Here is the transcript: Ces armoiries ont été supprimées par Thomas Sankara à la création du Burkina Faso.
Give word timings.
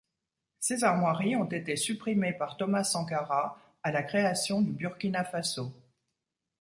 Ces 0.59 0.83
armoiries 0.83 1.35
ont 1.35 1.45
été 1.45 1.75
supprimées 1.75 2.33
par 2.33 2.57
Thomas 2.57 2.83
Sankara 2.85 3.59
à 3.83 3.91
la 3.91 4.01
création 4.01 4.59
du 4.63 4.71
Burkina 4.71 5.23
Faso. 5.23 5.71